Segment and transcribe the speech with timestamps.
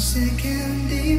[0.00, 1.09] second day.